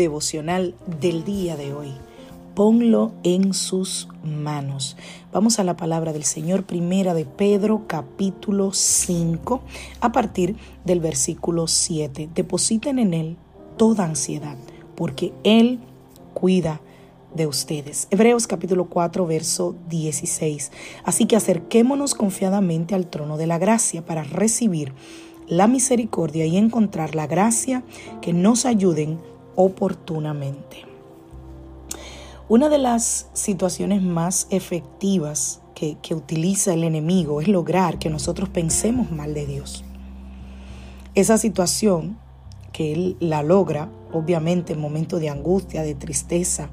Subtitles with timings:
[0.00, 1.92] Devocional del día de hoy.
[2.54, 4.96] Ponlo en sus manos.
[5.30, 9.60] Vamos a la palabra del Señor, primera de Pedro, capítulo 5,
[10.00, 12.30] a partir del versículo 7.
[12.34, 13.36] Depositen en Él
[13.76, 14.56] toda ansiedad,
[14.96, 15.80] porque Él
[16.32, 16.80] cuida
[17.34, 18.08] de ustedes.
[18.10, 20.72] Hebreos capítulo 4, verso 16.
[21.04, 24.94] Así que acerquémonos confiadamente al trono de la gracia para recibir
[25.46, 27.82] la misericordia y encontrar la gracia
[28.22, 29.18] que nos ayuden
[29.56, 30.84] oportunamente.
[32.48, 39.10] Una de las situaciones más efectivas que, utiliza el enemigo es lograr que nosotros pensemos
[39.10, 39.84] mal de Dios.
[41.14, 42.18] Esa situación
[42.72, 46.70] que él la logra, obviamente en momentos de angustia, de tristeza,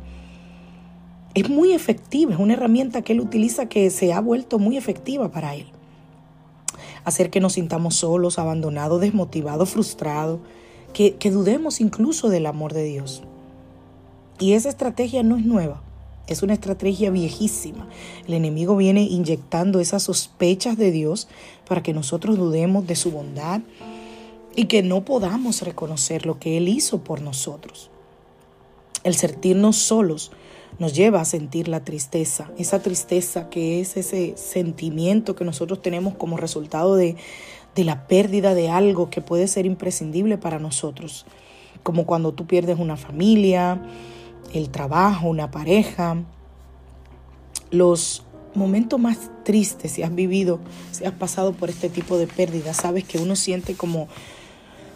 [1.33, 5.31] es muy efectiva, es una herramienta que él utiliza que se ha vuelto muy efectiva
[5.31, 5.67] para él.
[7.05, 10.39] Hacer que nos sintamos solos, abandonados, desmotivados, frustrados,
[10.97, 13.21] que, dudemos incluso del amor de Dios.
[14.39, 15.83] Y esa estrategia no es nueva,
[16.25, 17.87] es una estrategia viejísima.
[18.27, 21.27] El enemigo viene inyectando esas sospechas de Dios
[21.67, 23.61] para que nosotros dudemos de su bondad
[24.55, 27.91] y que no podamos reconocer lo que Él hizo por nosotros.
[29.03, 30.31] El sentirnos solos
[30.79, 36.15] nos lleva a sentir la tristeza, esa tristeza que es ese sentimiento que nosotros tenemos
[36.15, 37.17] como resultado de,
[37.75, 41.25] de la pérdida de algo que puede ser imprescindible para nosotros,
[41.83, 43.81] como cuando tú pierdes una familia,
[44.53, 46.17] el trabajo, una pareja,
[47.69, 48.23] los
[48.55, 50.59] momentos más tristes, si has vivido,
[50.91, 54.07] si has pasado por este tipo de pérdida, sabes que uno siente como,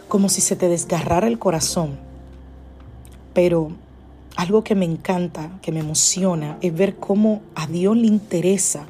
[0.08, 1.98] como si se te desgarrara el corazón.
[3.32, 3.70] Pero
[4.36, 8.86] algo que me encanta, que me emociona, es ver cómo a Dios le interesa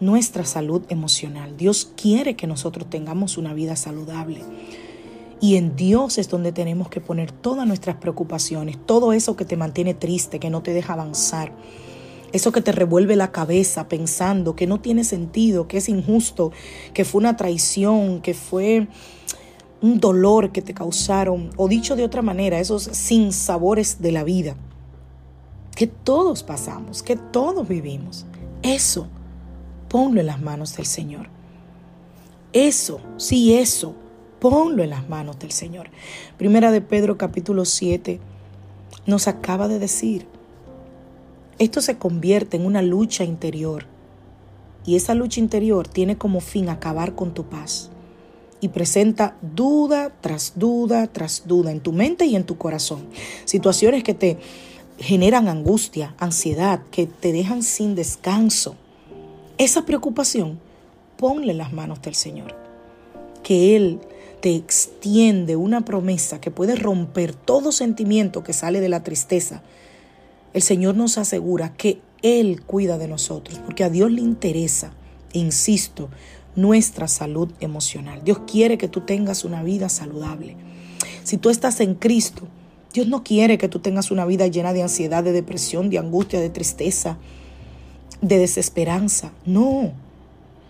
[0.00, 1.56] nuestra salud emocional.
[1.56, 4.40] Dios quiere que nosotros tengamos una vida saludable.
[5.40, 9.56] Y en Dios es donde tenemos que poner todas nuestras preocupaciones, todo eso que te
[9.56, 11.52] mantiene triste, que no te deja avanzar,
[12.32, 16.52] eso que te revuelve la cabeza pensando que no tiene sentido, que es injusto,
[16.92, 18.88] que fue una traición, que fue
[19.80, 24.56] un dolor que te causaron, o dicho de otra manera, esos sinsabores de la vida,
[25.74, 28.26] que todos pasamos, que todos vivimos.
[28.62, 29.08] Eso
[29.90, 31.28] ponlo en las manos del Señor.
[32.52, 33.94] Eso, sí, eso,
[34.38, 35.90] ponlo en las manos del Señor.
[36.38, 38.20] Primera de Pedro capítulo 7
[39.06, 40.26] nos acaba de decir,
[41.58, 43.86] esto se convierte en una lucha interior
[44.86, 47.90] y esa lucha interior tiene como fin acabar con tu paz
[48.60, 53.06] y presenta duda tras duda tras duda en tu mente y en tu corazón.
[53.44, 54.38] Situaciones que te
[54.98, 58.76] generan angustia, ansiedad, que te dejan sin descanso.
[59.60, 60.58] Esa preocupación,
[61.18, 62.56] ponle las manos del Señor.
[63.42, 64.00] Que Él
[64.40, 69.62] te extiende una promesa que puede romper todo sentimiento que sale de la tristeza.
[70.54, 74.94] El Señor nos asegura que Él cuida de nosotros, porque a Dios le interesa,
[75.34, 76.08] insisto,
[76.56, 78.24] nuestra salud emocional.
[78.24, 80.56] Dios quiere que tú tengas una vida saludable.
[81.22, 82.48] Si tú estás en Cristo,
[82.94, 86.40] Dios no quiere que tú tengas una vida llena de ansiedad, de depresión, de angustia,
[86.40, 87.18] de tristeza
[88.20, 89.32] de desesperanza.
[89.44, 89.92] No.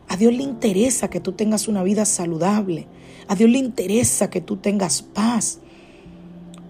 [0.08, 2.86] A Dios le interesa que tú tengas una vida saludable.
[3.28, 5.58] A Dios le interesa que tú tengas paz.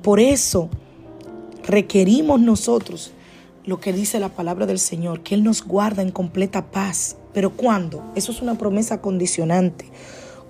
[0.03, 0.69] Por eso
[1.65, 3.12] requerimos nosotros
[3.65, 7.17] lo que dice la palabra del Señor, que Él nos guarda en completa paz.
[7.33, 8.03] Pero ¿cuándo?
[8.15, 9.87] Eso es una promesa condicionante.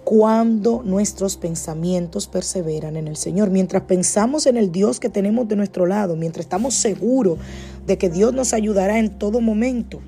[0.05, 5.56] Cuando nuestros pensamientos perseveran en el Señor, mientras pensamos en el Dios que tenemos de
[5.56, 7.38] nuestro lado, mientras estamos seguros
[7.87, 10.00] de que Dios nos ayudará en todo momento,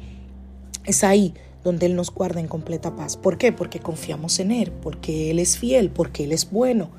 [0.84, 1.34] es ahí
[1.64, 3.17] donde Él nos guarda en completa paz.
[3.17, 3.52] ¿Por qué?
[3.52, 6.90] Porque confiamos en Él, porque Él es fiel, porque Él es bueno.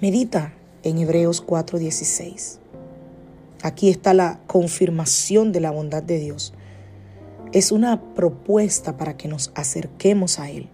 [0.00, 2.58] Medita en Hebreos 4:16.
[3.62, 6.52] Aquí está la confirmación de la bondad de Dios.
[7.52, 10.68] Es una propuesta para que nos acerquemos a Él.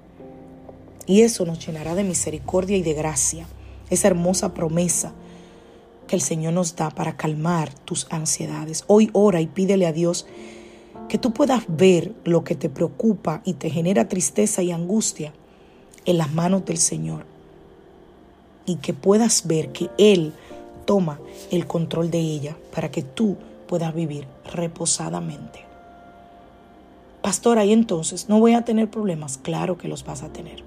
[1.07, 3.47] Y eso nos llenará de misericordia y de gracia.
[3.91, 5.13] Esa hermosa promesa
[6.07, 8.85] que el Señor nos da para calmar tus ansiedades.
[8.87, 10.27] Hoy ora y pídele a Dios
[11.11, 15.33] que tú puedas ver lo que te preocupa y te genera tristeza y angustia
[16.07, 17.27] en las manos del Señor.
[18.65, 20.33] Y que puedas ver que Él
[20.87, 21.19] toma
[21.51, 23.37] el control de ella para que tú
[23.67, 25.65] puedas vivir reposadamente.
[27.23, 29.37] Pastora, y entonces no voy a tener problemas.
[29.37, 30.63] Claro que los vas a tener.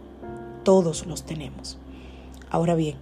[0.65, 1.77] Todos los tenemos.
[2.49, 2.97] Ahora bien,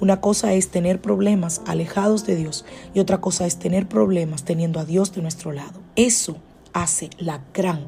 [0.00, 2.64] una cosa es tener problemas alejados de Dios
[2.94, 5.78] y otra cosa es tener problemas teniendo a Dios de nuestro lado.
[5.94, 6.38] Eso
[6.82, 7.86] hace la gran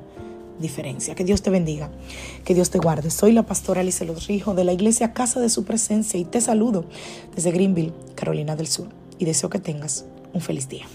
[0.59, 1.15] diferencia.
[1.15, 1.91] Que Dios te bendiga,
[2.45, 3.11] que Dios te guarde.
[3.11, 6.87] Soy la pastora Alice Rijo de la iglesia Casa de Su Presencia y te saludo
[7.35, 8.89] desde Greenville, Carolina del Sur,
[9.19, 10.87] y deseo que tengas un feliz día.